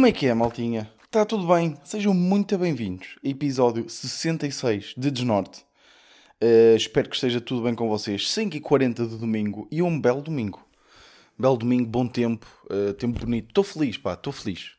[0.00, 0.90] Como é que é, maltinha?
[1.04, 1.76] Está tudo bem?
[1.84, 3.18] Sejam muito bem-vindos.
[3.22, 5.60] Episódio 66 de Desnorte.
[6.42, 8.22] Uh, espero que esteja tudo bem com vocês.
[8.22, 10.66] 5h40 de domingo e um belo domingo.
[11.38, 13.48] Belo domingo, bom tempo, uh, tempo bonito.
[13.48, 14.70] Estou feliz, pá, estou feliz.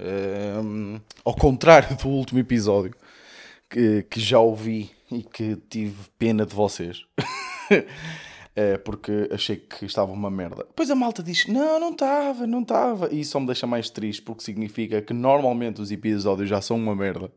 [0.00, 2.96] Uh, ao contrário do último episódio
[3.70, 7.04] que, que já ouvi e que tive pena de vocês.
[8.60, 10.64] É, porque achei que estava uma merda.
[10.64, 13.08] Depois a malta diz: Não, não estava, não estava.
[13.14, 16.76] E isso só me deixa mais triste porque significa que normalmente os episódios já são
[16.76, 17.26] uma merda.
[17.26, 17.30] uh,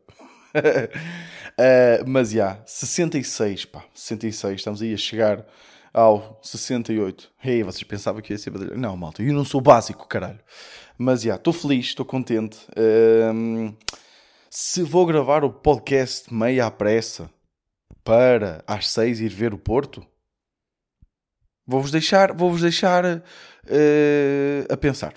[2.08, 4.56] mas já, yeah, 66, pá, 66.
[4.56, 5.46] Estamos aí a chegar
[5.94, 7.30] ao 68.
[7.40, 8.80] Hey, vocês pensavam que ia ser badalhoco?
[8.80, 10.40] Não, malta, eu não sou básico, caralho.
[10.98, 12.58] Mas já, yeah, estou feliz, estou contente.
[12.70, 13.72] Uh,
[14.50, 17.30] se vou gravar o podcast meio à pressa
[18.02, 20.04] para às 6 ir ver o Porto
[21.66, 25.14] Vou-vos deixar, vou-vos deixar uh, a pensar.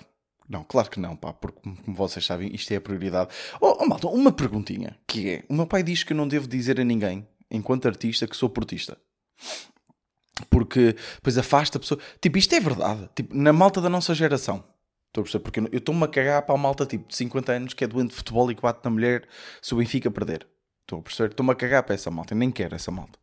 [0.48, 3.30] Não, claro que não, pá, porque como vocês sabem, isto é a prioridade.
[3.60, 6.46] Oh, oh malta, uma perguntinha, que é, o meu pai diz que eu não devo
[6.46, 8.96] dizer a ninguém, enquanto artista, que sou portista.
[10.48, 12.00] Porque depois afasta a pessoa.
[12.20, 13.08] Tipo, isto é verdade.
[13.14, 14.62] Tipo, na malta da nossa geração.
[15.08, 15.42] Estou a perceber?
[15.42, 18.10] Porque eu estou-me a cagar para a malta tipo de 50 anos que é doente
[18.10, 19.26] de futebol e que bate na mulher
[19.62, 20.46] se o Benfica perder.
[20.82, 21.30] Estou a perceber?
[21.30, 22.34] Estou-me a cagar para essa malta.
[22.34, 23.18] Eu nem quero essa malta.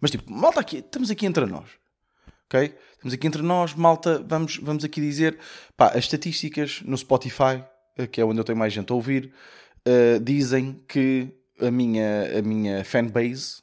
[0.00, 1.83] Mas tipo, malta aqui, estamos aqui entre nós
[2.54, 2.72] ok?
[2.92, 5.36] Estamos aqui entre nós, malta, vamos, vamos aqui dizer,
[5.76, 7.64] pá, as estatísticas no Spotify,
[7.98, 9.32] eh, que é onde eu tenho mais gente a ouvir,
[9.86, 11.28] uh, dizem que
[11.60, 13.62] a minha, a minha fanbase,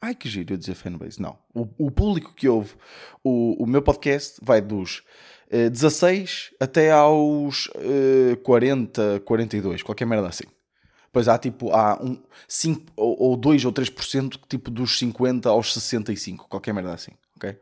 [0.00, 2.74] ai que giro eu dizer fanbase, não, o, o público que ouve
[3.24, 5.02] o, o meu podcast vai dos
[5.52, 10.44] uh, 16 até aos uh, 40, 42, qualquer merda assim.
[11.12, 15.74] Pois há tipo, há um 5 ou, ou 2 ou 3% tipo dos 50 aos
[15.74, 17.58] 65, qualquer merda assim, ok?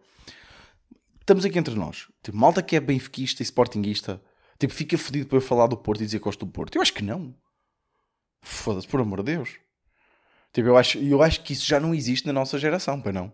[1.28, 2.08] Estamos aqui entre nós.
[2.22, 4.20] Tipo, malta que é benfiquista e sportinguista,
[4.58, 6.74] tipo, fica fodido para eu falar do Porto e dizer que gosto do Porto.
[6.74, 7.34] Eu acho que não.
[8.40, 9.56] Foda-se, por amor de Deus.
[10.54, 13.30] Tipo, eu acho, eu acho que isso já não existe na nossa geração, para não.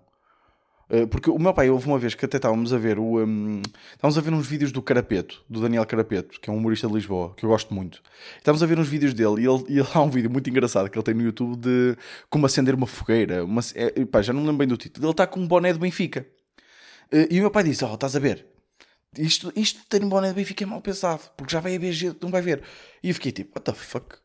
[0.91, 3.25] Eh, porque o meu pai, houve uma vez que até estávamos a ver o.
[3.25, 3.63] Um,
[3.93, 6.95] estávamos a ver uns vídeos do Carapeto, do Daniel Carapeto, que é um humorista de
[6.95, 8.03] Lisboa, que eu gosto muito.
[8.39, 10.99] Estávamos a ver uns vídeos dele e ele, e há um vídeo muito engraçado que
[10.99, 11.97] ele tem no YouTube de
[12.29, 13.45] como acender uma fogueira.
[13.45, 15.07] Uma, é, pá, já não me lembro bem do título.
[15.07, 16.27] Ele está com um boné de Benfica.
[17.15, 18.45] Eh, e o meu pai disse: Oh, estás a ver?
[19.17, 22.19] Isto, isto ter um boné de Benfica é mal pensado, porque já vai haver gente,
[22.21, 22.63] não vai ver.
[23.03, 24.17] E eu fiquei tipo: What the fuck?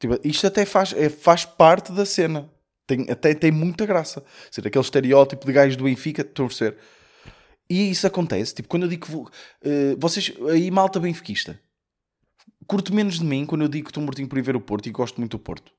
[0.00, 2.50] Tipo, isto até faz, é, faz parte da cena.
[2.86, 4.24] Tem, até tem muita graça.
[4.50, 6.74] Ser aquele estereótipo de gajo do Benfica, estou a.
[7.68, 8.54] E isso acontece.
[8.54, 11.60] Tipo, quando eu digo que vou, uh, vocês, aí malta benfiquista,
[12.66, 14.86] curto menos de mim quando eu digo que estou mortinho por ir ver o Porto
[14.86, 15.72] e gosto muito do Porto.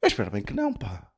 [0.00, 1.10] Eu espero bem que não, pá.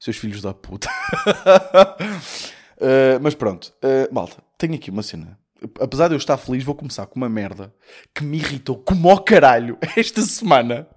[0.00, 0.88] Seus filhos da puta.
[2.76, 5.38] Uh, mas pronto, uh, malta, tenho aqui uma cena.
[5.80, 7.72] Apesar de eu estar feliz, vou começar com uma merda
[8.14, 10.88] que me irritou como ao caralho esta semana.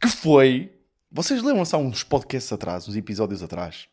[0.00, 0.72] Que foi.
[1.10, 3.86] Vocês lembram-se há uns podcasts atrás, uns episódios atrás,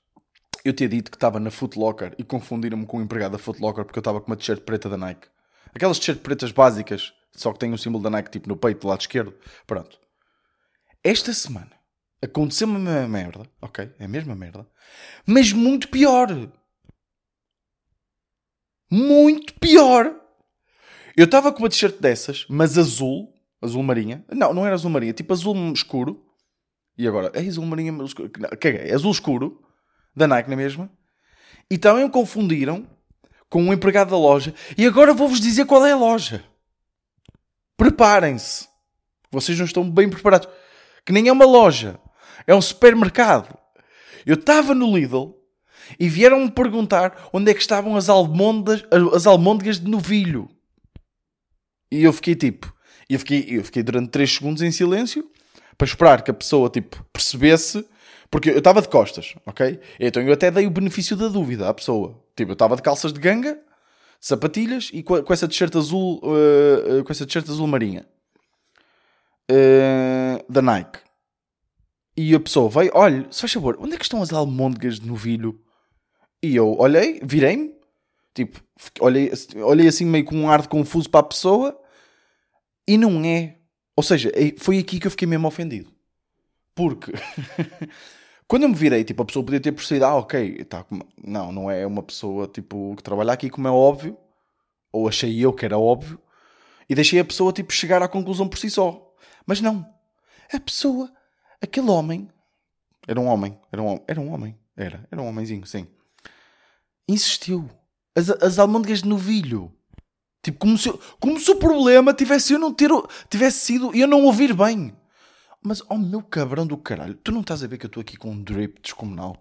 [0.63, 3.99] eu tinha dito que estava na Footlocker e confundiram-me com um empregado da Footlocker porque
[3.99, 5.28] eu estava com uma t-shirt preta da Nike.
[5.73, 8.81] Aquelas t-shirts pretas básicas, só que tem o um símbolo da Nike tipo no peito
[8.81, 9.33] do lado esquerdo.
[9.67, 9.99] Pronto.
[11.03, 11.72] Esta semana
[12.22, 13.89] aconteceu-me merda, ok?
[13.97, 14.67] É a mesma merda,
[15.25, 16.28] mas muito pior
[18.89, 20.16] muito pior.
[21.16, 24.23] Eu estava com uma t-shirt dessas, mas azul, azul marinha.
[24.31, 26.25] Não, não era azul marinha, tipo azul escuro.
[26.97, 28.29] E agora, é azul marinha, escuro.
[28.29, 29.61] Caguei, é azul escuro,
[30.16, 30.89] da Nike na mesma.
[31.69, 32.88] E também confundiram
[33.49, 34.53] com um empregado da loja.
[34.78, 36.44] E agora vou-vos dizer qual é a loja.
[37.78, 38.67] Preparem-se.
[39.31, 40.49] Vocês não estão bem preparados.
[41.05, 41.99] Que nem é uma loja.
[42.45, 43.57] É um supermercado.
[44.25, 45.38] Eu estava no Lidl
[46.00, 48.83] e vieram-me perguntar onde é que estavam as almôndegas,
[49.13, 50.50] as almôndegas de novilho.
[51.91, 52.73] E eu fiquei tipo,
[53.09, 55.29] eu fiquei, eu fiquei durante 3 segundos em silêncio
[55.78, 57.85] para esperar que a pessoa tipo percebesse,
[58.29, 59.79] porque eu estava de costas, ok?
[59.99, 62.22] Então eu até dei o benefício da dúvida à pessoa.
[62.35, 67.03] Tipo, eu estava de calças de ganga, de sapatilhas e com, essa t-shirt azul, uh,
[67.03, 68.05] com essa t-shirt azul marinha.
[69.52, 70.99] Uh, da Nike.
[72.16, 75.08] E a pessoa veio, olha, se faz favor, onde é que estão as almôndegas de
[75.08, 75.59] novilho
[76.41, 77.76] e eu olhei, virei-me,
[78.34, 78.62] tipo,
[79.02, 81.80] olhei, olhei assim meio com um ar de confuso para a pessoa
[82.88, 83.58] e não é.
[83.96, 85.91] Ou seja, é, foi aqui que eu fiquei mesmo ofendido.
[86.74, 87.12] Porque
[88.47, 90.86] quando eu me virei, tipo, a pessoa podia ter percebido, ah, ok, tá,
[91.22, 94.18] não, não é uma pessoa tipo que trabalha aqui, como é óbvio,
[94.94, 96.22] ou achei eu que era óbvio,
[96.90, 99.14] e deixei a pessoa tipo chegar à conclusão por si só.
[99.46, 99.86] Mas não.
[100.53, 101.12] A pessoa,
[101.62, 102.30] aquele homem,
[103.08, 105.86] era um homem, era um, era um homem, era, era um homenzinho, sim
[107.11, 107.70] insistiu.
[108.16, 109.73] As, as almôndegas de novilho.
[110.41, 112.90] Tipo, como se, como se o problema tivesse eu não ter,
[113.29, 114.96] tivesse sido eu não ouvir bem.
[115.61, 118.16] Mas, oh meu cabrão do caralho, tu não estás a ver que eu estou aqui
[118.16, 119.35] com um drip descomunal?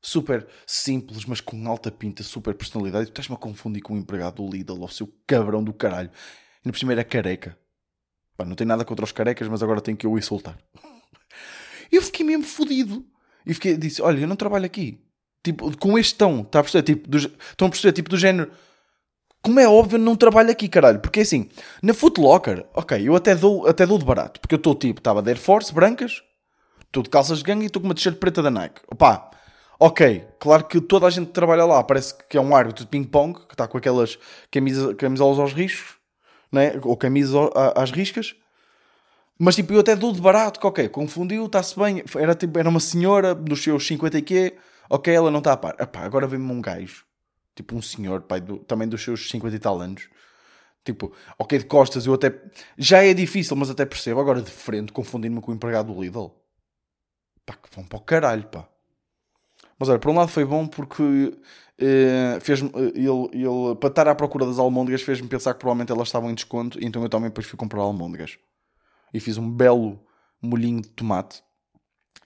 [0.00, 3.06] Super simples, mas com alta pinta, super personalidade.
[3.06, 6.10] Tu estás-me a confundir com um empregado do Lidl, ou seu cabrão do caralho.
[6.64, 7.58] E no primeiro era careca.
[8.34, 10.58] Pá, não tem nada contra os carecas, mas agora tenho que eu insultar.
[11.92, 13.04] Eu fiquei mesmo fodido.
[13.44, 15.02] E fiquei, disse: Olha, eu não trabalho aqui.
[15.42, 16.82] Tipo, com este tom, está a perceber?
[16.82, 17.92] Tipo, do, estão a perceber?
[17.92, 18.50] Tipo, do género.
[19.42, 21.00] Como é óbvio, não trabalho aqui, caralho.
[21.00, 21.48] Porque assim,
[21.82, 24.38] na Footlocker, ok, eu até dou, até dou de barato.
[24.38, 26.22] Porque eu estou tipo, estava de Air Force, brancas,
[26.84, 28.82] estou de calças de gangue e estou com uma t-shirt preta da Nike.
[28.86, 29.30] Opá,
[29.78, 32.90] ok, claro que toda a gente que trabalha lá parece que é um árbitro de
[32.90, 34.18] ping-pong, que está com aquelas
[34.50, 35.96] camisa, camisolas aos riscos,
[36.52, 36.78] né?
[36.82, 37.34] ou camisas
[37.74, 38.34] às riscas.
[39.38, 42.04] Mas tipo, eu até dou de barato, que ok, confundiu, está-se bem.
[42.14, 44.58] Era, tipo, era uma senhora dos seus 50 e quê,
[44.90, 45.76] ok, ela não está a par.
[45.80, 47.06] Epá, agora vem-me um gajo
[47.54, 50.08] Tipo, um senhor, pai, do, também dos seus 50 e tal anos.
[50.84, 52.32] Tipo, ok, de costas eu até.
[52.78, 54.20] Já é difícil, mas até percebo.
[54.20, 56.28] Agora de frente, confundindo-me com o empregado do Lidl.
[57.44, 58.66] Pá, que vão para o caralho, pá.
[59.78, 61.38] Mas olha, por um lado foi bom porque
[61.78, 66.08] eh, fez ele, ele, para estar à procura das almôndegas, fez-me pensar que provavelmente elas
[66.08, 66.78] estavam em desconto.
[66.82, 68.38] Então eu também depois fui comprar almôndegas.
[69.12, 70.00] E fiz um belo
[70.40, 71.42] molhinho de tomate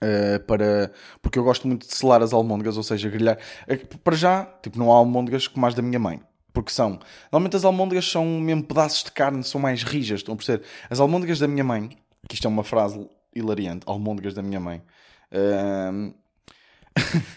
[0.03, 3.37] Uh, para, porque eu gosto muito de selar as almôndegas, ou seja, grelhar.
[3.67, 6.21] Uh, para já, tipo, não há almôndegas como as da minha mãe.
[6.53, 6.99] Porque são.
[7.31, 10.63] Normalmente as almôndegas são mesmo pedaços de carne, são mais rijas, estão a perceber?
[10.89, 11.89] As almôndegas da minha mãe,
[12.27, 14.81] que isto é uma frase hilariante, almôndegas da minha mãe,
[15.31, 16.13] uh,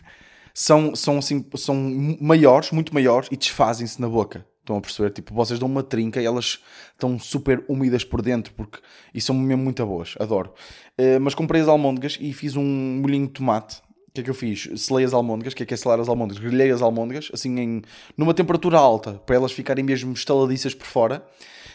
[0.55, 1.77] são, são, assim, são
[2.21, 4.47] maiores, muito maiores e desfazem-se na boca.
[4.69, 5.11] Estão a perceber?
[5.11, 6.59] Tipo, vocês dão uma trinca e elas
[6.93, 8.79] estão super úmidas por dentro porque,
[9.15, 10.15] e são mesmo muito boas.
[10.21, 10.53] Adoro.
[10.99, 13.79] Uh, mas comprei as almôndegas e fiz um molhinho de tomate.
[14.09, 14.69] O que é que eu fiz?
[14.77, 16.43] Selei as almôndegas, que é que é selar as almôndegas?
[16.43, 17.83] Grelhei as almôndegas, assim, em,
[18.15, 21.25] numa temperatura alta, para elas ficarem mesmo estaladiças por fora.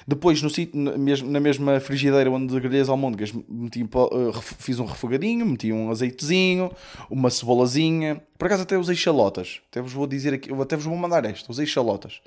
[0.05, 5.45] Depois, no sítio, na mesma frigideira onde grelhei as almôndegas, meti, uh, fiz um refogadinho,
[5.45, 6.71] meti um azeitezinho,
[7.09, 8.21] uma cebolazinha.
[8.37, 9.61] Por acaso até usei chalotas.
[9.71, 11.49] Até vos vou dizer aqui, até vos vou mandar esta.
[11.51, 12.21] Usei chalotas.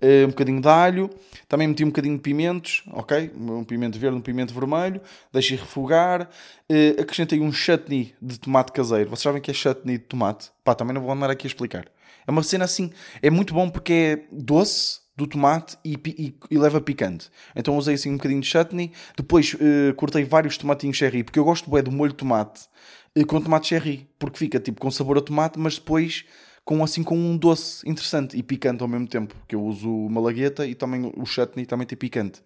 [0.00, 1.10] Uh, um bocadinho de alho,
[1.48, 3.32] também meti um bocadinho de pimentos, ok?
[3.34, 5.00] Um pimento verde, um pimento vermelho,
[5.32, 6.22] deixei refogar,
[6.70, 9.10] uh, acrescentei um chutney de tomate caseiro.
[9.10, 10.50] Vocês sabem que é chutney de tomate?
[10.62, 11.86] Pá, também não vou andar aqui a explicar.
[12.26, 16.58] É uma cena assim, é muito bom porque é doce do tomate e, e, e
[16.58, 17.28] leva picante.
[17.56, 21.44] Então usei assim um bocadinho de chutney, depois uh, cortei vários tomatinhos cherry, porque eu
[21.44, 22.68] gosto bem do molho de tomate
[23.26, 26.24] com tomate cherry, porque fica tipo com sabor a tomate, mas depois
[26.68, 30.66] com assim com um doce interessante e picante ao mesmo tempo, que eu uso malagueta
[30.66, 32.42] e também o chutney também tem picante.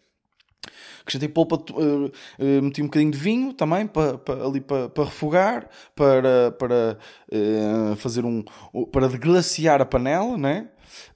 [1.00, 5.68] Acrescentei polpa, uh, uh, meti um bocadinho de vinho também para, ali para, para refogar,
[5.96, 6.98] para, para
[7.32, 8.44] uh, fazer um.
[8.92, 10.68] para deglaciar a panela, né?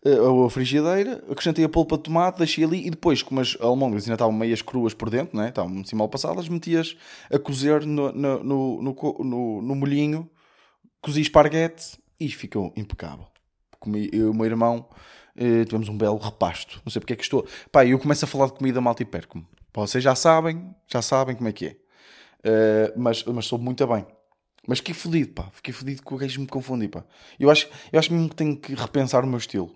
[0.05, 4.15] a frigideira, acrescentei a polpa de tomate, deixei ali e depois, como as almôndegas ainda
[4.15, 5.51] estavam meias cruas por dentro, né?
[5.51, 6.97] estavam assim mal passadas, metias
[7.31, 10.29] a cozer no, no, no, no, no molhinho,
[11.01, 13.27] cozi esparguete e ficou impecável.
[13.79, 14.89] Comi, eu e o meu irmão
[15.37, 16.81] eh, tivemos um belo repasto.
[16.85, 17.47] Não sei porque é que estou.
[17.71, 19.47] Pá, eu começo a falar de comida malta e perco-me.
[19.75, 21.77] Vocês já sabem, já sabem como é que é.
[22.41, 24.07] Uh, mas, mas soube muito bem.
[24.67, 25.51] Mas fiquei fodido, pá.
[25.53, 27.05] Fiquei fodido que o gajo me confundir, pá.
[27.39, 29.71] Eu acho, eu acho mesmo que tenho que repensar o meu estilo.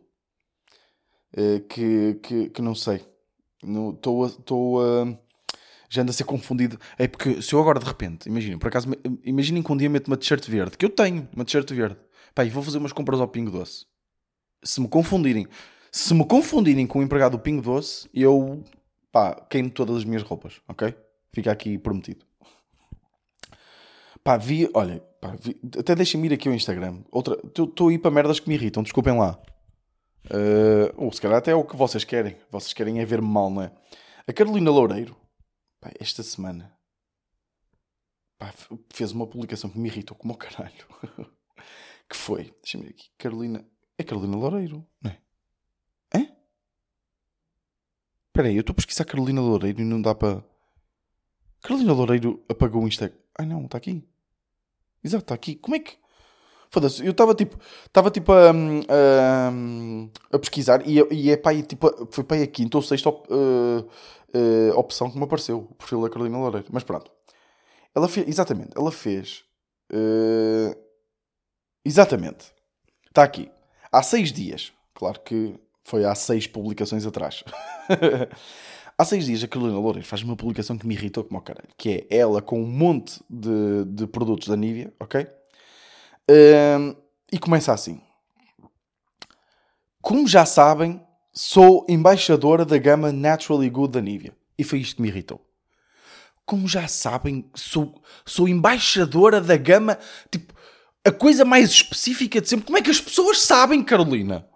[1.37, 3.05] Uh, que, que, que não sei.
[3.63, 5.05] Estou a.
[5.05, 5.19] Uh,
[5.91, 6.79] já ando a ser confundido.
[6.97, 8.89] É porque se eu agora de repente, imaginem, por acaso,
[9.25, 11.99] imaginem que um dia meto uma t-shirt verde, que eu tenho uma t-shirt verde
[12.35, 13.87] Pá, e vou fazer umas compras ao Pingo Doce.
[14.63, 15.47] Se me confundirem,
[15.91, 18.63] se me confundirem com o empregado do Pingo Doce, eu,
[19.11, 20.95] pá, queimo todas as minhas roupas, ok?
[21.33, 22.25] Fica aqui prometido.
[24.23, 27.03] Pá, vi, olha, pá, vi, até deixem-me ir aqui ao Instagram.
[27.11, 29.39] Outra, estou a ir para merdas que me irritam, desculpem lá.
[30.27, 32.37] Uh, ou se calhar até é o que vocês querem.
[32.51, 33.73] Vocês querem é ver-me mal, não é?
[34.29, 35.17] A Carolina Loureiro,
[35.81, 36.73] pá, esta semana,
[38.39, 38.53] pá,
[38.91, 40.87] fez uma publicação que me irritou como o caralho.
[42.11, 43.65] que foi, deixa-me ver aqui, Carolina,
[43.97, 45.19] é Carolina Loureiro, não é?
[46.13, 46.29] Hã?
[48.27, 50.45] Espera aí, eu estou a pesquisar Carolina Loureiro e não dá para...
[51.63, 53.17] Carolina Loureiro apagou o Instagram.
[53.39, 54.05] Ai não, está aqui.
[55.05, 55.55] Exato, está aqui.
[55.55, 55.99] Como é que...
[56.71, 59.53] Foda-se, eu estava tipo, estava tipo a, a,
[60.33, 63.29] a, pesquisar e, e é aí, tipo, foi para aí a quinta ou sexta op,
[63.33, 63.89] uh,
[64.37, 66.69] uh, opção que me apareceu, o perfil da Carolina Loureiro.
[66.73, 67.11] Mas pronto.
[67.95, 69.45] Ela fez, exatamente, ela fez...
[69.93, 70.90] Uh,
[71.85, 72.53] Exatamente.
[73.09, 73.51] Está aqui.
[73.91, 74.73] Há seis dias.
[74.95, 77.43] Claro que foi há seis publicações atrás.
[78.97, 81.69] há seis dias a Carolina Loureiro faz uma publicação que me irritou como o caralho.
[81.77, 85.27] Que é ela com um monte de, de produtos da Nivea, ok?
[86.31, 86.95] Um,
[87.33, 88.01] e começa assim.
[90.01, 94.33] Como já sabem, sou embaixadora da gama Naturally Good da Nivea.
[94.59, 95.45] E foi isto que me irritou.
[96.45, 99.99] Como já sabem, sou, sou embaixadora da gama.
[100.31, 100.53] Tipo,
[101.05, 102.67] a coisa mais específica de sempre.
[102.67, 104.47] Como é que as pessoas sabem, Carolina?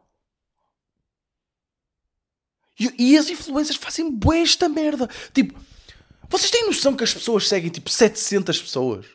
[2.79, 5.09] E, e as influências fazem bué esta merda.
[5.33, 5.59] Tipo,
[6.29, 9.07] vocês têm noção que as pessoas seguem tipo 700 pessoas?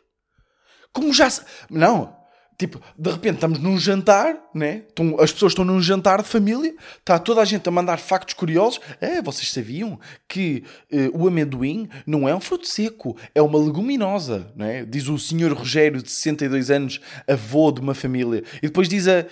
[0.91, 1.27] Como já.
[1.69, 2.18] Não,
[2.59, 4.83] Tipo, de repente estamos num jantar, né?
[4.89, 8.33] Estão, as pessoas estão num jantar de família, está toda a gente a mandar factos
[8.33, 8.81] curiosos.
[8.99, 9.97] É, vocês sabiam
[10.27, 14.83] que uh, o amendoim não é um fruto seco, é uma leguminosa, né?
[14.83, 18.43] Diz o senhor Rogério, de 62 anos, avô de uma família.
[18.57, 19.23] E depois diz a, a,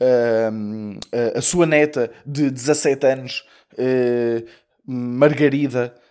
[0.00, 0.48] a,
[1.36, 3.44] a, a sua neta de 17 anos,
[3.74, 4.42] uh,
[4.86, 6.01] Margarida, eh,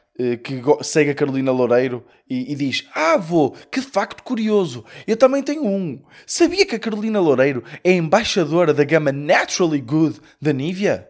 [0.44, 5.42] que segue a Carolina Loureiro e, e, diz: Ah, avô, que facto curioso, eu também
[5.42, 6.04] tenho um.
[6.26, 11.10] Sabia que a Carolina Loureiro é embaixadora da gama Naturally Good da Nivea?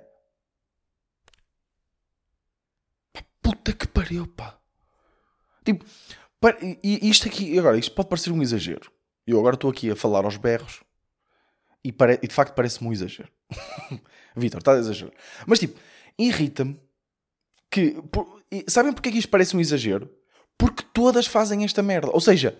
[3.41, 4.57] Puta que pariu, pá.
[5.65, 5.85] Tipo,
[6.83, 8.91] e isto aqui, agora, isto pode parecer um exagero.
[9.25, 10.81] Eu agora estou aqui a falar aos berros
[11.83, 13.29] e, pare, e de facto parece-me um exagero.
[14.35, 15.13] Vitor, está a exagerar.
[15.45, 15.79] Mas tipo,
[16.17, 16.79] irrita-me
[17.71, 18.01] que.
[18.11, 20.09] Por, sabem porque é que isto parece um exagero?
[20.57, 22.09] Porque todas fazem esta merda.
[22.11, 22.55] Ou seja,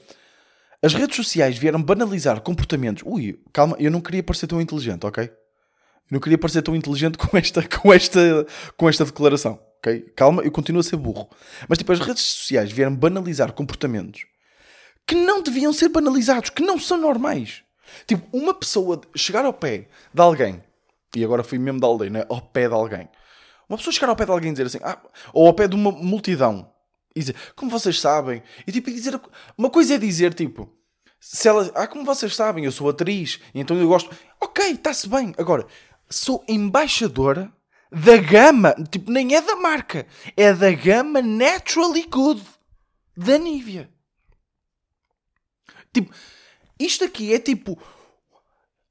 [0.82, 3.04] as redes sociais vieram banalizar comportamentos.
[3.06, 5.26] Ui, calma, eu não queria parecer tão inteligente, ok?
[5.26, 5.32] Eu
[6.10, 10.00] não queria parecer tão inteligente com esta, com esta, com esta declaração, ok?
[10.16, 11.30] Calma, eu continuo a ser burro.
[11.68, 14.26] Mas tipo, as redes sociais vieram banalizar comportamentos
[15.06, 17.64] que não deviam ser banalizados, que não são normais.
[18.08, 20.64] Tipo, uma pessoa chegar ao pé de alguém,
[21.16, 22.26] e agora fui mesmo da aldeia, né?
[22.30, 23.10] Ao pé de alguém
[23.72, 25.02] uma pessoa chegar ao pé de alguém e dizer assim, ah,
[25.34, 26.70] ou ao pé de uma multidão,
[27.16, 29.20] e dizer, como vocês sabem, e tipo, dizer,
[29.58, 30.70] uma coisa é dizer, tipo,
[31.18, 35.34] se ela, ah, como vocês sabem, eu sou atriz, então eu gosto, ok, está-se bem,
[35.38, 35.66] agora,
[36.10, 37.50] sou embaixadora
[37.90, 42.44] da gama, tipo, nem é da marca, é da gama Naturally Good
[43.16, 43.90] da Nivea.
[45.94, 46.14] Tipo,
[46.78, 47.82] isto aqui é tipo,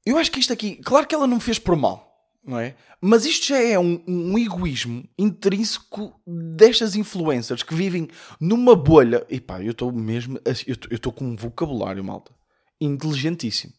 [0.03, 2.10] eu acho que isto aqui, claro que ela não fez por mal
[2.43, 2.75] não é?
[2.99, 8.07] Mas isto já é um, um, egoísmo intrínseco destas influencers que vivem
[8.39, 9.25] numa bolha.
[9.29, 10.39] E pá, eu estou mesmo.
[10.45, 12.33] Eu estou com um vocabulário, malta.
[12.79, 13.73] Inteligentíssimo.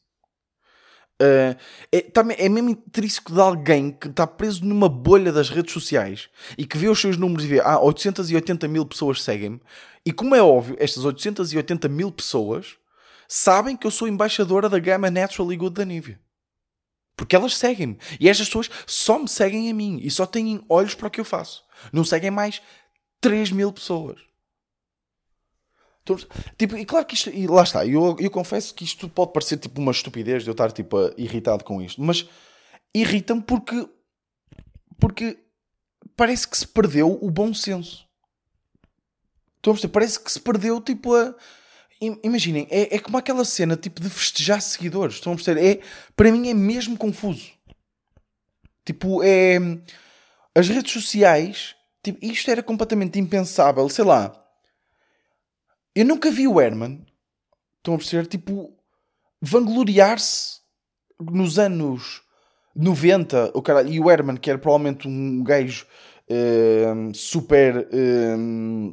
[1.20, 1.54] Uh,
[1.92, 6.28] é, é mesmo intrínseco de alguém que está preso numa bolha das redes sociais
[6.58, 9.60] e que vê os seus números e vê, ah, 880 mil pessoas seguem-me.
[10.04, 12.76] E como é óbvio, estas 880 mil pessoas
[13.28, 16.18] sabem que eu sou embaixadora da gama Naturally Good da Nivea.
[17.16, 17.98] Porque elas seguem-me.
[18.18, 21.20] E estas pessoas só me seguem a mim e só têm olhos para o que
[21.20, 21.64] eu faço.
[21.92, 22.62] Não seguem mais
[23.20, 24.20] 3 mil pessoas.
[26.02, 26.16] Então,
[26.58, 29.56] tipo, e claro que isto, e lá está, eu, eu confesso que isto pode parecer
[29.56, 32.28] tipo uma estupidez de eu estar tipo irritado com isto, mas
[32.92, 33.88] irrita-me porque
[34.98, 35.38] porque
[36.16, 38.06] parece que se perdeu o bom senso.
[39.56, 41.34] Estão a Parece que se perdeu tipo a,
[42.24, 45.16] Imaginem, é, é como aquela cena tipo de festejar seguidores.
[45.16, 45.64] Estão a perceber?
[45.64, 45.80] É,
[46.16, 47.52] para mim é mesmo confuso.
[48.84, 49.58] Tipo, é.
[50.54, 51.76] As redes sociais.
[52.02, 53.88] Tipo, isto era completamente impensável.
[53.88, 54.34] Sei lá.
[55.94, 57.06] Eu nunca vi o Herman.
[57.78, 58.26] Estão a perceber?
[58.26, 58.76] Tipo,
[59.40, 60.60] vangloriar-se
[61.20, 62.22] nos anos
[62.74, 63.52] 90.
[63.54, 65.86] O cara, e o Herman, que era provavelmente um gajo
[66.28, 67.88] uh, super.
[67.92, 68.92] Uh,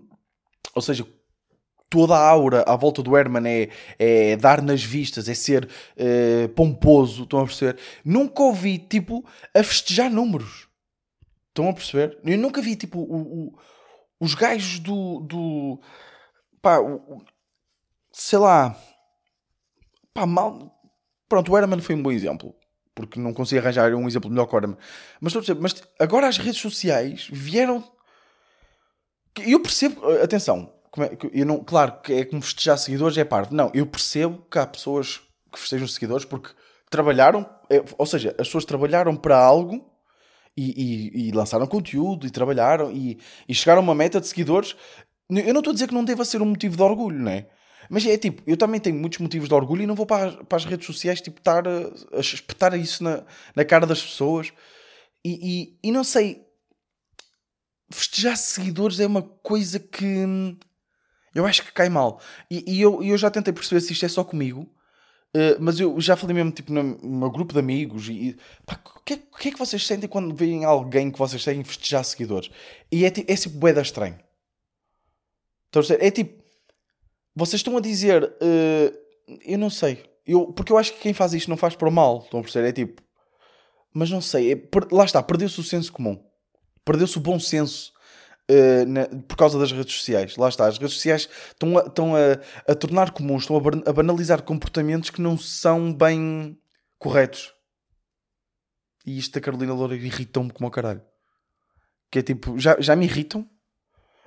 [0.75, 1.08] ou seja,
[1.89, 6.50] toda a aura à volta do Herman é, é dar nas vistas, é ser uh,
[6.50, 7.79] pomposo, estão a perceber?
[8.05, 10.67] Nunca ouvi, tipo, a festejar números.
[11.50, 12.17] Estão a perceber?
[12.24, 13.60] Eu nunca vi, tipo, o, o,
[14.19, 15.19] os gajos do...
[15.22, 15.79] do
[16.62, 17.24] pá, o,
[18.12, 18.77] sei lá...
[20.13, 20.79] Pá, mal...
[21.27, 22.55] Pronto, o Herman foi um bom exemplo.
[22.93, 24.77] Porque não consigo arranjar um exemplo melhor que o Herman.
[25.19, 27.84] Mas, estou a perceber, mas agora as redes sociais vieram...
[29.39, 30.08] Eu percebo...
[30.22, 30.79] Atenção, é,
[31.34, 33.53] eu não, claro que é como festejar seguidores é parte.
[33.53, 36.50] Não, eu percebo que há pessoas que festejam seguidores porque
[36.89, 39.86] trabalharam, é, ou seja, as pessoas trabalharam para algo
[40.58, 40.74] e,
[41.15, 44.75] e, e lançaram conteúdo e trabalharam e, e, chegaram a uma meta de seguidores.
[45.29, 47.48] Eu não estou a dizer que não deva ser um motivo de orgulho, não é?
[47.89, 50.58] Mas é tipo, eu também tenho muitos motivos de orgulho e não vou para, para
[50.58, 53.24] as redes sociais tipo, estar a, a espetar isso na,
[53.55, 54.51] na cara das pessoas.
[55.24, 56.46] E, não sei,
[57.91, 60.25] festejar seguidores é uma coisa que
[61.34, 62.22] eu acho que cai mal.
[62.50, 64.62] E, e eu, eu já tentei perceber se isto é só comigo,
[65.36, 68.08] uh, mas eu já falei mesmo tipo, no meu grupo de amigos.
[68.10, 71.44] E pá, o que, é, que é que vocês sentem quando veem alguém que vocês
[71.44, 72.50] têm festejar seguidores?
[72.92, 74.20] E é, tipo, é tipo boeda estranho.
[75.70, 76.44] Então, é tipo,
[77.36, 81.34] vocês estão a dizer, uh, eu não sei, eu, porque eu acho que quem faz
[81.34, 82.20] isto não faz para o mal.
[82.24, 82.70] Estão a perceber?
[82.70, 83.02] É tipo,
[83.94, 86.24] Mas não sei, é, lá está, perdeu-se o senso comum.
[86.86, 87.92] Perdeu-se o bom senso
[88.50, 90.36] uh, na, por causa das redes sociais.
[90.36, 93.94] Lá está, as redes sociais estão a, estão a, a tornar comuns, estão a, a
[93.94, 96.58] banalizar comportamentos que não são bem
[96.98, 97.53] corretos.
[99.06, 101.01] E isto da Carolina Loura irritou-me como ao caralho.
[102.12, 103.48] Que é tipo, já, já me irritam.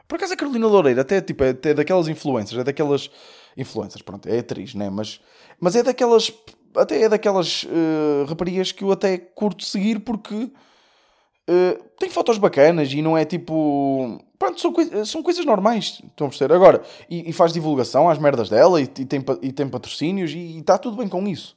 [0.08, 3.10] Por acaso a Carolina Loureira até, tipo, é até daquelas influências, é daquelas
[3.56, 4.90] influências, pronto, é atriz, né?
[4.90, 5.20] Mas,
[5.60, 6.32] mas é daquelas,
[6.76, 10.52] até é daquelas uh, raparigas que eu até curto seguir porque
[11.48, 14.18] uh, tem fotos bacanas e não é tipo.
[14.38, 16.54] Pronto, são, coi são coisas normais, estão a perceber?
[16.54, 20.58] Agora, e, e, faz divulgação às merdas dela e, e, tem, e tem patrocínios e
[20.58, 21.56] está tudo bem com isso.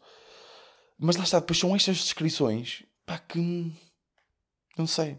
[1.00, 3.40] Mas lá está, depois são estas descrições Pá, que.
[4.78, 5.18] Não sei.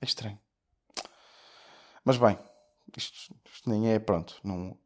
[0.00, 0.40] É estranho.
[2.04, 2.38] Mas bem,
[2.96, 3.98] isto, isto, nem é.
[3.98, 4.40] Pronto.
[4.42, 4.76] Não...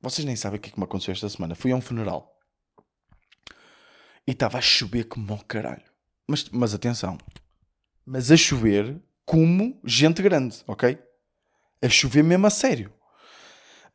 [0.00, 1.54] Vocês nem sabem o que é que me aconteceu esta semana.
[1.54, 2.38] Fui a um funeral.
[4.26, 5.90] E estava a chover como o caralho.
[6.28, 7.18] Mas, mas atenção.
[8.04, 10.98] Mas a chover como gente grande, ok?
[11.82, 12.92] A chover mesmo a sério.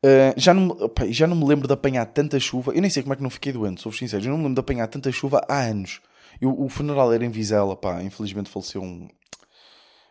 [0.04, 2.72] Uh, já, não, opa, já não me lembro de apanhar tanta chuva.
[2.72, 4.24] Eu nem sei como é que não fiquei doente, sou sincero.
[4.24, 6.00] Eu não me lembro de apanhar tanta chuva há anos.
[6.40, 9.08] Eu, o funeral era em Vizela, pá, infelizmente faleceu um.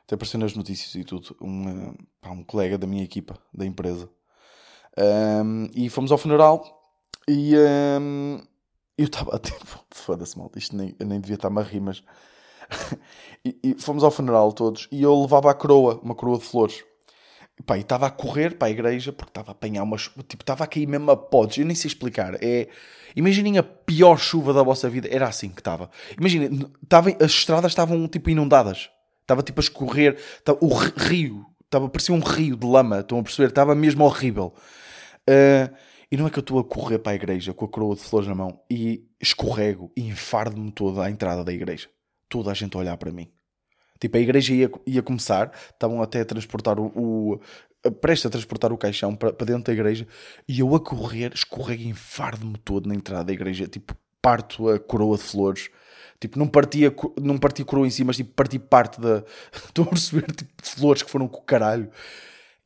[0.03, 1.35] Até apareceu nas notícias e tudo.
[1.41, 4.09] Um, pá, um colega da minha equipa, da empresa.
[4.97, 6.63] Um, e fomos ao funeral
[7.27, 7.55] e
[7.99, 8.39] um,
[8.97, 9.37] eu estava.
[9.39, 12.03] Tipo, foda-se, mal, isto nem, eu nem devia estar-me a rir, mas.
[13.43, 16.83] e, e, fomos ao funeral todos e eu levava a coroa, uma coroa de flores.
[17.57, 20.09] E estava a correr para a igreja porque estava a apanhar umas.
[20.27, 21.57] Tipo, estava a cair mesmo a podes.
[21.57, 22.35] Eu nem sei explicar.
[22.41, 22.67] É.
[23.15, 25.07] Imaginem a pior chuva da vossa vida.
[25.09, 25.89] Era assim que estava.
[26.19, 26.67] Imaginem,
[27.21, 28.89] as estradas estavam tipo inundadas.
[29.21, 30.17] Estava tipo a escorrer.
[30.43, 31.45] Tava, o rio.
[31.63, 32.99] Estava, parecia um rio de lama.
[32.99, 33.47] Estão a perceber?
[33.47, 34.53] Estava mesmo horrível.
[35.29, 35.73] Uh,
[36.11, 38.01] e não é que eu estou a correr para a igreja com a coroa de
[38.01, 41.89] flores na mão e escorrego e enfardo-me toda à entrada da igreja.
[42.35, 43.29] Toda a gente a olhar para mim.
[43.97, 47.39] Tipo, a igreja ia, ia começar, estavam até a transportar o, o
[48.01, 50.05] prestes a transportar o caixão para, para dentro da igreja
[50.45, 54.77] e eu a correr, escorrego e enfardo-me todo na entrada da igreja, tipo, parto a
[54.77, 55.69] coroa de flores.
[56.19, 59.23] Tipo, não partia, não parti coroa em si, mas tipo, parti parte da.
[59.55, 61.89] Estou a receber tipo, flores que foram com o caralho.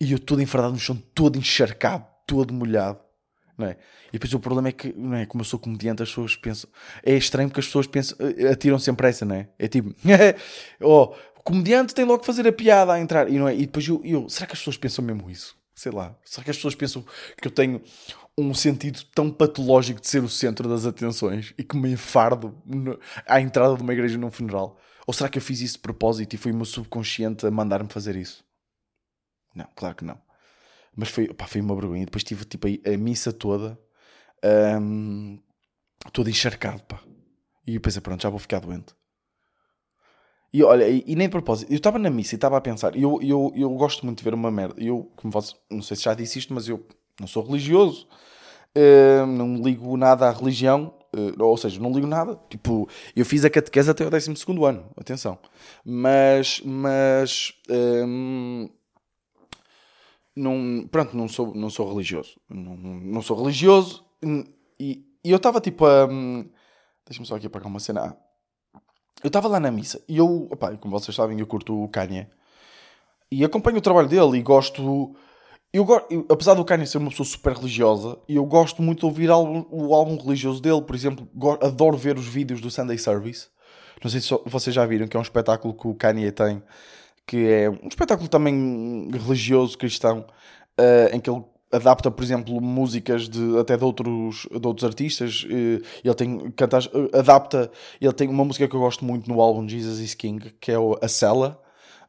[0.01, 2.97] E eu todo enfardado no chão, todo encharcado, todo molhado.
[3.59, 3.75] Não é?
[4.07, 5.25] E depois o problema é que, não é?
[5.25, 6.69] Como eu sou comediante, as pessoas pensam.
[7.03, 9.49] É estranho porque as pessoas pensam, eh, atiram sempre essa, não é?
[9.59, 9.93] É tipo,
[10.81, 13.29] oh, comediante tem logo que fazer a piada a entrar.
[13.29, 13.53] E, não é?
[13.53, 15.57] e depois eu, eu, será que as pessoas pensam mesmo isso?
[15.75, 16.15] Sei lá.
[16.23, 17.03] Será que as pessoas pensam
[17.41, 17.81] que eu tenho
[18.37, 22.57] um sentido tão patológico de ser o centro das atenções e que me enfardo
[23.27, 24.79] à entrada de uma igreja num funeral?
[25.05, 27.89] Ou será que eu fiz isso de propósito e foi o meu subconsciente a mandar-me
[27.89, 28.41] fazer isso?
[29.53, 30.28] Não, claro que não.
[30.95, 32.05] Mas foi, pá, foi uma vergonha.
[32.05, 33.79] Depois tive tipo, a, a missa toda,
[34.81, 35.39] um,
[36.11, 36.99] todo encharcado, pá.
[37.65, 38.95] E eu pensei, pronto, já vou ficar doente.
[40.51, 42.95] E olha, e, e nem de propósito, eu estava na missa e estava a pensar,
[42.95, 44.75] eu, eu, eu gosto muito de ver uma merda.
[44.81, 46.83] Eu, como posso, não sei se já disse isto, mas eu
[47.19, 48.07] não sou religioso,
[48.75, 52.39] uh, não ligo nada à religião, uh, ou seja, não ligo nada.
[52.49, 54.31] Tipo, eu fiz a catequese até o 12
[54.65, 55.37] ano, atenção.
[55.85, 58.67] Mas, mas, um,
[60.39, 62.39] não, pronto, não sou, não sou religioso.
[62.49, 64.05] Não, não sou religioso
[64.79, 66.05] e, e eu estava tipo a.
[66.05, 66.49] Um,
[67.05, 68.15] Deixa-me só aqui apagar uma cena.
[69.23, 72.27] Eu estava lá na missa e eu, opa, como vocês sabem, eu curto o Kanye
[73.31, 75.15] e acompanho o trabalho dele e gosto.
[75.73, 79.29] Eu, eu, apesar do Kanye ser uma pessoa super religiosa, eu gosto muito de ouvir
[79.29, 80.81] álbum, o álbum religioso dele.
[80.81, 81.27] Por exemplo,
[81.61, 83.47] adoro ver os vídeos do Sunday Service.
[84.03, 86.63] Não sei se vocês já viram, que é um espetáculo que o Kanye tem,
[87.29, 90.25] que é um espetáculo também religioso, cristão,
[90.79, 95.45] uh, em que ele adapta, por exemplo, músicas de, até de outros, de outros artistas.
[95.47, 97.69] Ele tem cantas, adapta.
[98.01, 100.79] Ele tem uma música que eu gosto muito no álbum Jesus is King, que é
[100.79, 101.61] o A Cella.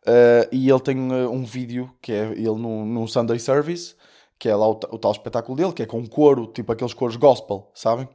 [0.07, 3.95] Uh, e ele tem um vídeo que é ele num, num Sunday Service,
[4.39, 7.17] que é lá o, o, tal espetáculo dele, que é com coro, tipo aqueles coros
[7.17, 8.09] gospel, sabem?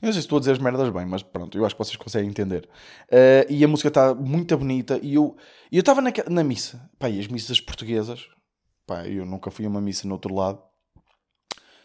[0.00, 1.84] Eu não sei se estou a dizer as merdas bem, mas pronto, eu acho que
[1.84, 2.68] vocês conseguem entender.
[3.08, 4.98] Uh, e a música está muito bonita.
[5.02, 5.36] E eu
[5.72, 8.26] estava na, na missa, pá, e as missas portuguesas,
[8.86, 10.62] pá, eu nunca fui a uma missa no outro lado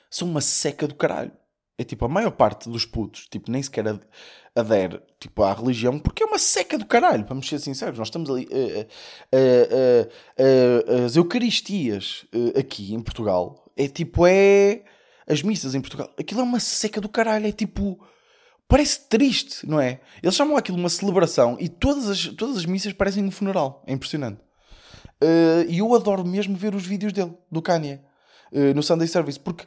[0.09, 1.31] são uma seca do caralho.
[1.77, 3.85] É tipo, a maior parte dos putos, tipo, nem sequer
[4.53, 7.97] adere tipo, à religião, porque é uma seca do caralho, para ser sinceros.
[7.97, 8.45] Nós estamos ali.
[8.47, 8.85] Uh,
[9.33, 14.83] uh, uh, as Eucaristias eh, aqui em Portugal é tipo, é.
[15.29, 17.99] As missas em Portugal, aquilo é uma seca do caralho, é tipo.
[18.67, 19.99] Parece triste, não é?
[20.21, 23.83] Eles chamam aquilo uma celebração e todas as, todas as missas parecem um funeral.
[23.87, 24.39] É impressionante.
[25.21, 27.99] Eh, e eu adoro mesmo ver os vídeos dele, do Kanye,
[28.53, 29.65] eh, no Sunday Service, porque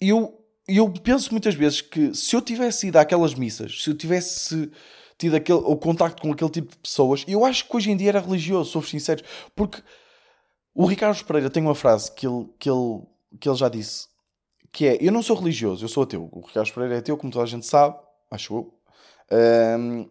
[0.00, 0.38] eu,
[0.68, 4.70] eu penso muitas vezes que se eu tivesse ido àquelas missas, se eu tivesse
[5.18, 7.24] tido aquele, o contacto com aquele tipo de pessoas.
[7.26, 9.22] Eu acho que hoje em dia era religioso, sou sincero,
[9.54, 9.82] porque
[10.74, 13.02] o Ricardo Pereira tem uma frase que ele, que ele,
[13.40, 14.08] que ele já disse,
[14.74, 16.28] que é, eu não sou religioso, eu sou ateu.
[16.32, 17.96] O Ricardo Pereira é ateu, como toda a gente sabe,
[18.28, 18.74] acho eu.
[19.78, 20.10] Um,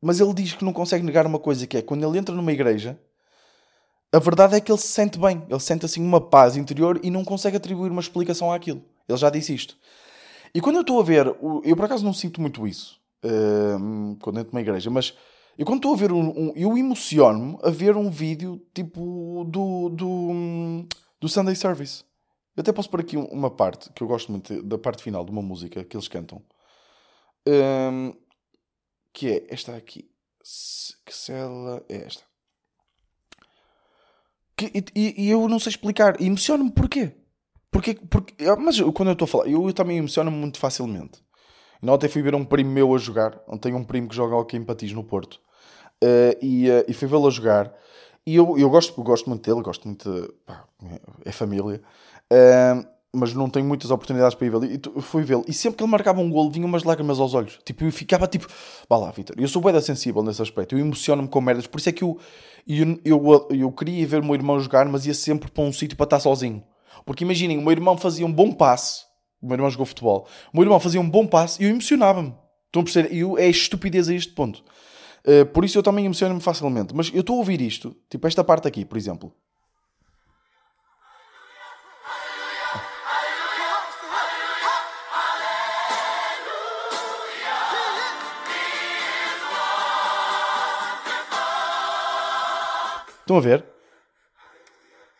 [0.00, 2.50] mas ele diz que não consegue negar uma coisa, que é, quando ele entra numa
[2.50, 2.98] igreja,
[4.10, 7.10] a verdade é que ele se sente bem, ele sente assim uma paz interior e
[7.10, 8.82] não consegue atribuir uma explicação àquilo.
[9.06, 9.76] Ele já disse isto.
[10.54, 11.26] E quando eu estou a ver,
[11.62, 15.12] eu por acaso não sinto muito isso uh, quando entro numa igreja, mas
[15.58, 19.90] eu quando estou a ver um, um eu emociono-me a ver um vídeo tipo do,
[19.90, 20.86] do,
[21.20, 22.02] do Sunday Service.
[22.56, 25.30] Eu até posso pôr aqui uma parte que eu gosto muito da parte final de
[25.30, 26.42] uma música que eles cantam.
[27.46, 28.14] Um,
[29.12, 30.10] que é esta aqui.
[31.04, 32.22] Que se ela é esta.
[34.56, 36.20] Que, e, e, eu não sei explicar.
[36.20, 37.12] Emociono-me porquê.
[37.70, 41.24] Porque, porque, mas quando eu estou a falar, eu, eu também emociono-me muito facilmente.
[41.82, 43.42] E ontem fui ver um primo meu a jogar.
[43.48, 45.40] Ontem um primo que joga aqui em Patins no Porto.
[46.02, 47.74] Uh, e, uh, e fui vê-lo a jogar.
[48.26, 50.10] E eu, eu gosto, gosto muito dele, gosto muito.
[50.10, 50.64] De, pá,
[51.24, 51.82] é família.
[52.32, 54.64] Uh, mas não tenho muitas oportunidades para ir vê-lo.
[54.64, 55.44] E fui vê-lo.
[55.46, 57.58] E sempre que ele marcava um golo, vinha umas lágrimas aos olhos.
[57.64, 58.48] Tipo, eu ficava tipo,
[58.88, 59.36] vá lá, Vitor.
[59.38, 60.74] Eu sou bem sensível nesse aspecto.
[60.74, 61.66] Eu emociono-me com merdas.
[61.66, 62.18] Por isso é que eu,
[62.66, 65.96] eu, eu, eu queria ver o meu irmão jogar, mas ia sempre para um sítio
[65.96, 66.62] para estar sozinho.
[67.06, 69.04] Porque imaginem, o meu irmão fazia um bom passe.
[69.40, 70.26] O meu irmão jogou futebol.
[70.52, 72.34] O meu irmão fazia um bom passe e eu emocionava-me.
[72.66, 73.14] Estão a perceber?
[73.14, 74.64] Eu, é estupidez a este ponto.
[75.26, 76.94] Uh, por isso eu também emociono-me facilmente.
[76.94, 79.32] Mas eu estou a ouvir isto, tipo esta parte aqui, por exemplo.
[93.24, 93.64] Estão a ver?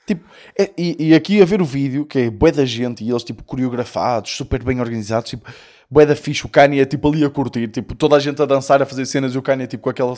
[0.06, 3.08] Tipo, é, e, e, aqui a ver o vídeo, que é bué da gente e
[3.08, 5.50] eles tipo coreografados, super bem organizados, tipo,
[5.90, 8.82] bué da fixe, o Kanye tipo ali a curtir, tipo, toda a gente a dançar,
[8.82, 10.14] a fazer cenas e o Kanye tipo com aquela,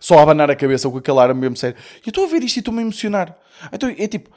[0.00, 1.76] só a abanar a cabeça com aquele ar mesmo sério.
[2.04, 3.36] E eu estou a ver isto e estou-me a emocionar.
[3.72, 4.30] Então é tipo,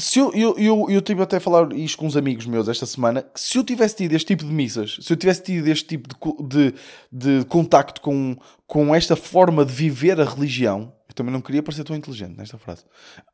[0.00, 2.86] se eu, eu, eu, eu tive até a falar isto com uns amigos meus esta
[2.86, 5.84] semana, que se eu tivesse tido este tipo de missas, se eu tivesse tido este
[5.84, 6.08] tipo
[6.42, 6.72] de,
[7.12, 11.62] de, de contacto com, com esta forma de viver a religião, eu também não queria
[11.62, 12.84] parecer tão inteligente nesta frase.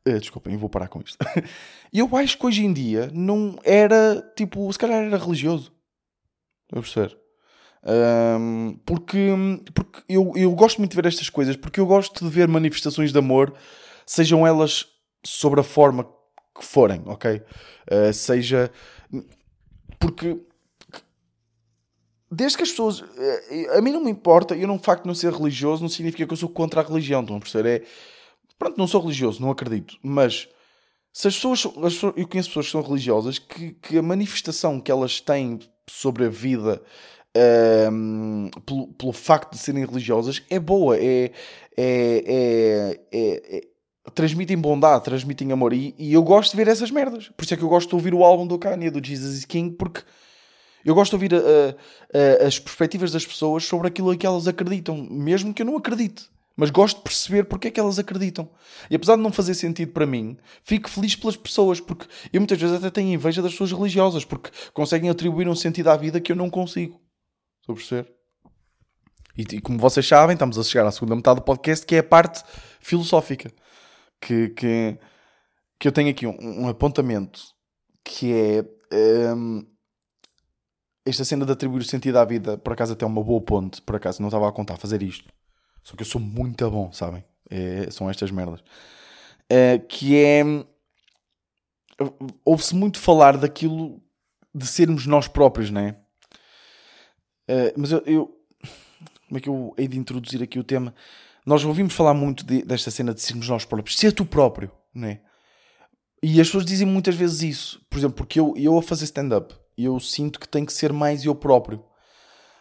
[0.07, 1.17] Uh, desculpem, eu vou parar com isto.
[1.93, 5.71] Eu acho que hoje em dia não era, tipo, se calhar era religioso.
[6.71, 7.17] A perceber?
[7.87, 9.17] Um, porque
[9.73, 13.13] porque eu, eu gosto muito de ver estas coisas, porque eu gosto de ver manifestações
[13.13, 13.53] de amor,
[14.05, 14.85] sejam elas
[15.23, 16.03] sobre a forma
[16.57, 17.41] que forem, ok?
[17.89, 18.71] Uh, seja.
[19.99, 20.37] Porque.
[22.29, 22.99] Desde que as pessoas.
[23.01, 26.25] Uh, a mim não me importa, eu não facto de não ser religioso, não significa
[26.25, 27.81] que eu sou contra a religião, estão a perceber?
[27.81, 27.85] É.
[28.59, 30.47] Pronto, não sou religioso, não acredito, mas.
[31.13, 34.91] Se as pessoas, as eu conheço pessoas que são religiosas que, que a manifestação que
[34.91, 35.57] elas têm
[35.89, 36.79] sobre a vida
[37.91, 41.31] um, ehm, pelo, pelo facto de serem religiosas é boa, é,
[41.75, 43.61] é, é, é, é
[44.13, 45.73] transmitem bondade, transmitem amor.
[45.73, 47.29] E, e, eu gosto de ver essas merdas.
[47.29, 49.45] Por isso é que eu gosto de ouvir o álbum do Kanye, do Jesus is
[49.45, 50.01] King, porque
[50.87, 54.25] eu gosto de ouvir a, a, a, as perspectivas das pessoas sobre aquilo em que
[54.25, 56.29] elas acreditam, mesmo que eu não acredite.
[56.55, 58.49] Mas gosto de perceber porque é que elas acreditam.
[58.89, 62.57] E apesar de não fazer sentido para mim, fico feliz pelas pessoas, porque eu muitas
[62.57, 66.31] vezes até tenho inveja das pessoas religiosas, porque conseguem atribuir um sentido à vida que
[66.31, 67.01] eu não consigo.
[67.59, 68.11] Estou a perceber?
[69.37, 71.99] E, e como vocês sabem, estamos a chegar à segunda metade do podcast, que é
[71.99, 72.41] a parte
[72.79, 73.51] filosófica
[74.21, 74.97] que, que,
[75.77, 77.41] que eu tenho aqui um, um apontamento
[78.05, 79.65] que é um,
[81.09, 83.95] esta cena de atribuir o sentido à vida, por acaso até uma boa ponte, por
[83.95, 85.31] acaso não estava a contar fazer isto.
[85.83, 87.23] Só que eu sou muito bom, sabem?
[87.49, 88.61] É, são estas merdas.
[89.49, 90.43] É, que é.
[92.43, 94.01] Ouve-se muito falar daquilo
[94.53, 95.95] de sermos nós próprios, não é?
[97.47, 98.37] é mas eu, eu,
[99.27, 100.93] Como é que eu hei de introduzir aqui o tema?
[101.45, 105.07] Nós ouvimos falar muito de, desta cena de sermos nós próprios, ser tu próprio, não
[105.07, 105.21] é?
[106.21, 107.85] E as pessoas dizem muitas vezes isso.
[107.89, 111.23] Por exemplo, porque eu, eu a fazer stand-up, eu sinto que tenho que ser mais
[111.23, 111.83] eu próprio.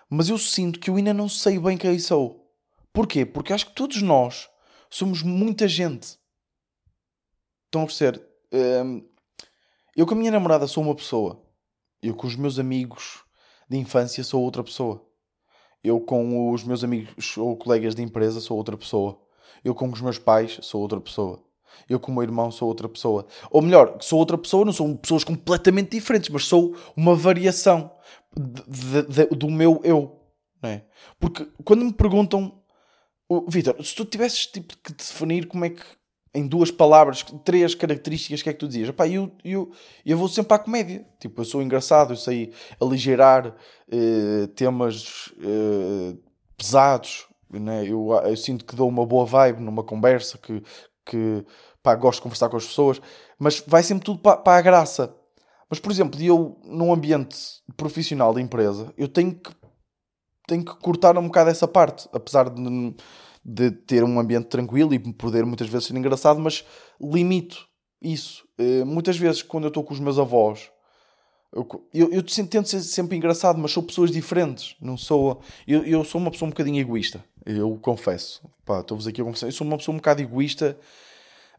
[0.08, 2.52] Mas eu sinto que eu ainda não sei bem quem sou.
[2.92, 3.24] Porquê?
[3.26, 4.48] Porque acho que todos nós
[4.88, 6.18] somos muita gente.
[7.64, 8.26] Estão a perceber?
[8.52, 9.02] Hum,
[9.96, 11.42] eu com a minha namorada sou uma pessoa.
[12.02, 13.24] Eu com os meus amigos
[13.68, 15.04] de infância sou outra pessoa.
[15.82, 19.20] Eu com os meus amigos ou colegas de empresa sou outra pessoa.
[19.64, 21.42] Eu com os meus pais sou outra pessoa.
[21.88, 23.26] Eu com o meu irmão sou outra pessoa.
[23.50, 27.90] Ou melhor, sou outra pessoa, não são pessoas completamente diferentes, mas sou uma variação
[28.36, 30.20] de, de, de, do meu eu.
[30.62, 30.84] Não é?
[31.18, 32.60] Porque quando me perguntam,
[33.48, 35.82] Vitor, se tu tivesses tipo, que definir como é que
[36.36, 38.90] em duas palavras, três características, que é que tu dizias?
[38.90, 39.72] Epá, eu, eu,
[40.04, 41.06] eu vou sempre à comédia.
[41.18, 46.18] Tipo, eu sou engraçado, eu sei aligeirar uh, temas uh,
[46.54, 47.26] pesados.
[47.50, 47.86] Né?
[47.86, 50.62] Eu, eu sinto que dou uma boa vibe numa conversa, que,
[51.06, 51.44] que
[51.82, 53.00] pá, gosto de conversar com as pessoas,
[53.38, 55.14] mas vai sempre tudo para, para a graça.
[55.70, 57.36] Mas, por exemplo, eu, num ambiente
[57.76, 59.50] profissional de empresa, eu tenho que,
[60.46, 62.94] tenho que cortar um bocado essa parte, apesar de,
[63.44, 66.64] de ter um ambiente tranquilo e poder muitas vezes ser engraçado, mas
[67.00, 67.66] limito
[68.00, 68.44] isso.
[68.58, 70.70] Uh, muitas vezes, quando eu estou com os meus avós,
[71.52, 74.76] eu, eu, eu tento ser sempre engraçado, mas sou pessoas diferentes.
[74.80, 75.40] Não sou.
[75.66, 77.24] Eu, eu sou uma pessoa um bocadinho egoísta.
[77.46, 78.42] Eu confesso.
[78.80, 79.46] Estou-vos aqui a confessar.
[79.46, 80.76] Eu sou uma pessoa um bocado egoísta,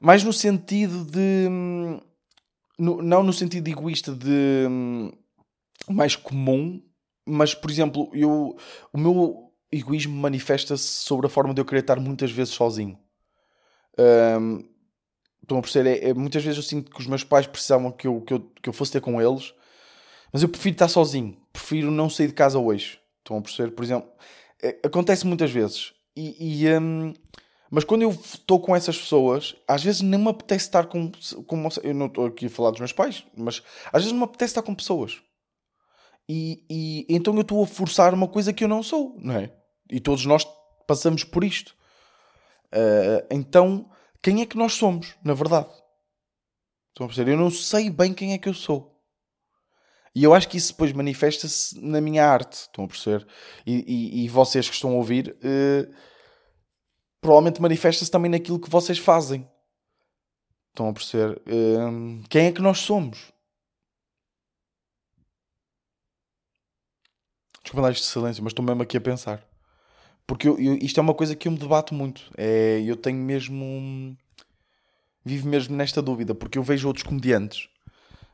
[0.01, 1.47] mais no sentido de.
[2.77, 4.67] No, não no sentido egoísta de.
[5.89, 6.83] mais comum,
[7.25, 8.57] mas, por exemplo, eu,
[8.91, 12.99] o meu egoísmo manifesta-se sobre a forma de eu querer estar muitas vezes sozinho.
[13.97, 14.63] Um,
[15.41, 16.03] estão a perceber?
[16.03, 18.39] É, é, muitas vezes eu sinto que os meus pais precisavam que eu, que, eu,
[18.61, 19.53] que eu fosse ter com eles,
[20.31, 22.99] mas eu prefiro estar sozinho, prefiro não sair de casa hoje.
[23.19, 23.71] Estão a perceber?
[23.71, 24.09] Por exemplo,
[24.83, 25.93] acontece muitas vezes.
[26.15, 27.13] E, e um,
[27.69, 31.11] mas quando eu estou com essas pessoas, às vezes nem me apetece estar com,
[31.45, 31.69] com.
[31.83, 34.51] Eu não estou aqui a falar dos meus pais, mas às vezes não me apetece
[34.51, 35.21] estar com pessoas.
[36.29, 39.51] E, e então eu estou a forçar uma coisa que eu não sou, não é?
[39.89, 40.45] E todos nós
[40.85, 41.75] passamos por isto.
[42.73, 43.89] Uh, então
[44.21, 45.69] quem é que nós somos, na verdade.
[46.89, 47.33] Estão a perceber?
[47.33, 48.96] Eu não sei bem quem é que eu sou.
[50.17, 52.61] E eu acho que isso depois manifesta-se na minha arte.
[52.61, 53.27] Estão a perceber?
[53.67, 55.87] E, e, e vocês que estão a ouvir, eh,
[57.21, 59.47] provavelmente manifesta-se também naquilo que vocês fazem.
[60.69, 61.39] Estão a perceber?
[61.45, 63.31] Eh, quem é que nós somos?
[67.61, 69.47] Desculpa dar este silêncio, mas estou mesmo aqui a pensar.
[70.25, 72.23] Porque eu, eu, isto é uma coisa que eu me debato muito.
[72.35, 74.17] É, eu tenho mesmo.
[75.23, 77.69] Vivo mesmo nesta dúvida, porque eu vejo outros comediantes.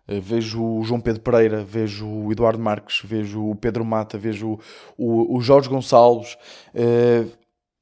[0.08, 4.60] Uh, vejo o João Pedro Pereira, vejo o Eduardo Marques, vejo o Pedro Mata, vejo
[4.98, 6.38] o, o, Jorge Gonçalves.
[6.74, 7.32] Uh,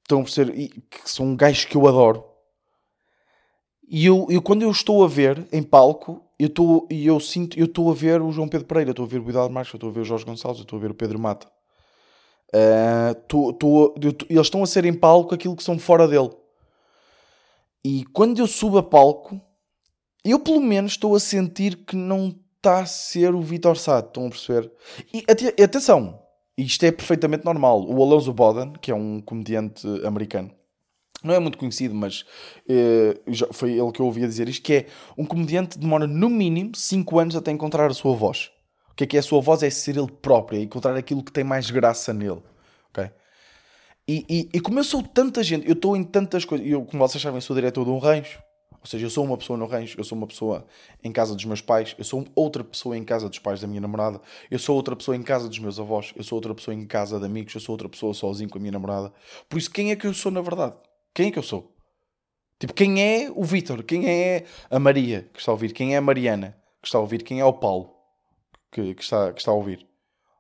[0.01, 2.25] estão a ser que são gajos que eu adoro.
[3.87, 7.65] E eu, eu, quando eu estou a ver em palco, eu estou, eu sinto, eu
[7.65, 9.93] estou a ver o João Pedro Pereira, estou a ver o Eduardo Marques, estou a
[9.93, 11.47] ver o Jorge Gonçalves, estou a ver o Pedro Mata.
[12.53, 13.95] Uh, tô, tô,
[14.29, 16.31] eles estão a ser em palco aquilo que são fora dele.
[17.83, 19.39] E quando eu subo a palco,
[20.23, 23.99] eu pelo menos estou a sentir que não está a ser o Vitor Sá.
[23.99, 24.71] Estão a perceber?
[25.13, 25.25] E
[25.63, 26.19] atenção,
[26.57, 27.83] isto é perfeitamente normal.
[27.87, 30.51] O Alonso Boden, que é um comediante americano,
[31.23, 32.25] não é muito conhecido, mas
[32.67, 33.19] eh,
[33.51, 34.85] foi ele que eu ouvia dizer isto, que é
[35.17, 38.51] um comediante demora no mínimo 5 anos até encontrar a sua voz.
[38.89, 39.63] O que é que é a sua voz?
[39.63, 42.41] É ser ele próprio, é encontrar aquilo que tem mais graça nele.
[44.07, 47.07] E, e, e como eu sou tanta gente, eu estou em tantas coisas, eu, como
[47.07, 48.41] vocês sabem, sou diretor de um rancho.
[48.81, 50.65] Ou seja, eu sou uma pessoa no rancho, eu sou uma pessoa
[51.03, 53.79] em casa dos meus pais, eu sou outra pessoa em casa dos pais da minha
[53.79, 56.85] namorada, eu sou outra pessoa em casa dos meus avós, eu sou outra pessoa em
[56.85, 59.13] casa de amigos, eu sou outra pessoa sozinho com a minha namorada.
[59.47, 60.75] Por isso, quem é que eu sou na verdade?
[61.13, 61.75] Quem é que eu sou?
[62.59, 63.83] Tipo, quem é o Vitor?
[63.83, 65.73] Quem é a Maria que está a ouvir?
[65.73, 67.23] Quem é a Mariana que está a ouvir?
[67.23, 68.01] Quem é o Paulo?
[68.71, 69.85] que, que, está, que está a ouvir.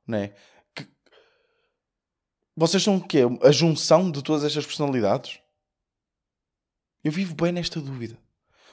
[0.07, 0.33] Não é?
[0.73, 0.87] Que...
[2.55, 3.19] Vocês são o quê?
[3.43, 5.39] A junção de todas estas personalidades?
[7.03, 8.17] Eu vivo bem nesta dúvida.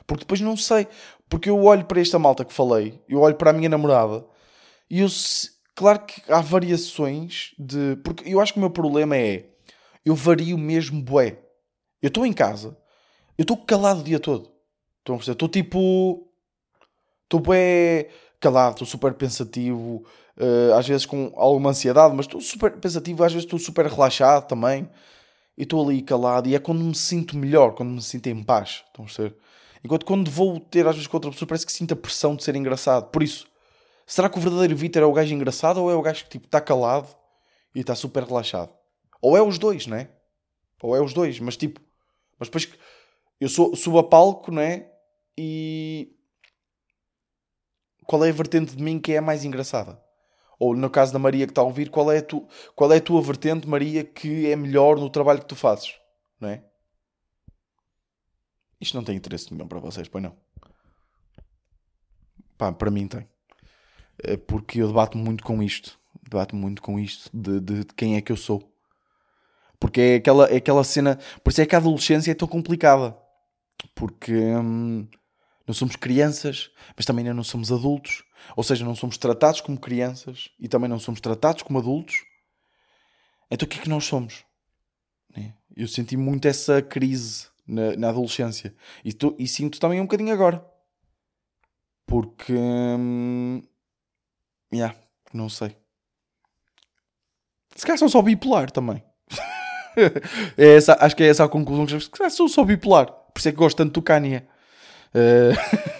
[0.08, 0.88] Porque depois não sei.
[1.28, 4.24] Porque eu olho para esta malta que falei, eu olho para a minha namorada
[4.90, 5.08] e eu.
[5.76, 7.96] Claro que há variações de.
[8.02, 9.44] Porque eu acho que o meu problema é.
[10.04, 11.38] Eu vario mesmo bué.
[12.00, 12.76] Eu estou em casa,
[13.36, 14.50] eu estou calado o dia todo.
[15.00, 16.26] Estão a Estou tipo.
[17.24, 18.08] Estou bué
[18.40, 20.04] calado, estou super pensativo,
[20.38, 24.46] uh, às vezes com alguma ansiedade, mas estou super pensativo, às vezes estou super relaxado
[24.46, 24.88] também.
[25.56, 28.84] E estou ali calado, e é quando me sinto melhor, quando me sinto em paz.
[28.86, 29.34] Estão a ser?
[29.84, 32.44] Enquanto quando vou ter às vezes com outra pessoa, parece que sinto a pressão de
[32.44, 33.10] ser engraçado.
[33.10, 33.46] Por isso,
[34.06, 36.46] será que o verdadeiro Vitor é o gajo engraçado ou é o gajo que tipo
[36.46, 37.08] está calado
[37.74, 38.72] e está super relaxado?
[39.20, 40.10] Ou é os dois, não é?
[40.82, 41.80] Ou é os dois, mas tipo,
[42.38, 42.68] mas depois
[43.40, 44.90] eu sou, subo a palco, não é?
[45.36, 46.12] E
[48.06, 50.00] qual é a vertente de mim que é a mais engraçada?
[50.58, 52.96] Ou no caso da Maria que está a ouvir, qual é a, tu, qual é
[52.96, 55.94] a tua vertente, Maria, que é melhor no trabalho que tu fazes?
[56.40, 56.64] Não é?
[58.80, 60.36] Isto não tem interesse nenhum para vocês, pois não?
[62.56, 63.28] Pá, para mim tem.
[64.18, 65.98] É porque eu debato muito com isto.
[66.22, 68.72] Debato muito com isto de, de, de quem é que eu sou.
[69.80, 71.18] Porque é aquela, é aquela cena.
[71.42, 73.16] Por isso é que a adolescência é tão complicada.
[73.94, 75.08] Porque hum,
[75.66, 78.24] não somos crianças, mas também não somos adultos.
[78.56, 82.24] Ou seja, não somos tratados como crianças e também não somos tratados como adultos.
[83.50, 84.44] Então o que é que nós somos?
[85.36, 85.54] Né?
[85.76, 90.32] Eu senti muito essa crise na, na adolescência e, tô, e, sinto também um bocadinho
[90.32, 90.64] agora.
[92.06, 92.54] Porque.
[92.54, 93.62] Hum,
[94.72, 94.96] yeah,
[95.32, 95.76] não sei.
[97.76, 99.04] Se calhar sou só bipolar também.
[100.56, 103.12] é essa, acho que é essa a conclusão que eu sou só bipolar.
[103.12, 104.42] Por isso é que gosto tanto do Kanye.
[105.14, 105.54] Uh,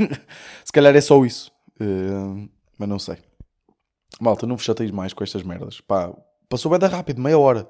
[0.64, 1.52] se calhar é só isso.
[1.80, 3.18] Uh, mas não sei.
[4.20, 5.80] Malta, não vos chateis mais com estas merdas.
[5.80, 6.12] Pá,
[6.48, 7.68] passou bem da rápido, meia hora.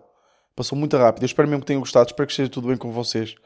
[0.58, 1.22] Passou muito rápido.
[1.22, 2.08] Eu espero mesmo que tenham gostado.
[2.08, 3.36] Espero que esteja tudo bem com vocês.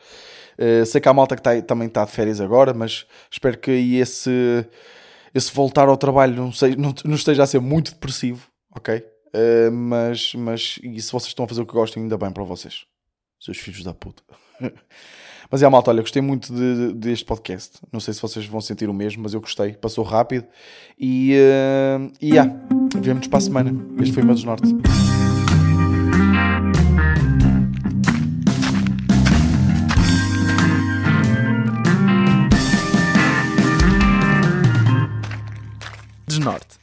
[0.59, 3.70] Uh, sei que há malta que tá, também está de férias agora, mas espero que
[3.70, 4.66] esse,
[5.35, 8.96] esse voltar ao trabalho não, sei, não, não esteja a ser muito depressivo, ok?
[8.96, 12.44] Uh, mas, mas e se vocês estão a fazer o que gostam, ainda bem para
[12.44, 12.87] vocês.
[13.38, 14.22] Seus filhos da puta.
[15.51, 17.79] mas é, malta, olha, gostei muito de, de, deste podcast.
[17.92, 19.75] Não sei se vocês vão sentir o mesmo, mas eu gostei.
[19.75, 20.46] Passou rápido.
[20.98, 22.51] E, uh, e yeah,
[22.96, 23.70] vemos para a semana.
[24.01, 24.68] Este foi o meu desnorte.
[36.42, 36.82] Desnorte.